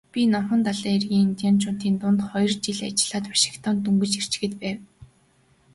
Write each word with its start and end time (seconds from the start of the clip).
Би 0.11 0.21
Номхон 0.31 0.61
далайн 0.65 0.95
эргийн 0.97 1.25
индианчуудын 1.27 1.95
дунд 2.01 2.19
хоёр 2.29 2.49
жил 2.65 2.79
ажиллаад 2.87 3.25
Вашингтонд 3.31 3.79
дөнгөж 3.83 4.11
ирчхээд 4.19 4.53
байв. 4.61 4.79